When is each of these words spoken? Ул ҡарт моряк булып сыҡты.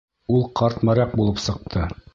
Ул 0.37 0.45
ҡарт 0.61 0.81
моряк 0.91 1.15
булып 1.21 1.47
сыҡты. 1.47 1.87